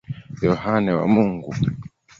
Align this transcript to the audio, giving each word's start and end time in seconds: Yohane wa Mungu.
Yohane 0.45 0.91
wa 0.99 1.05
Mungu. 1.13 1.51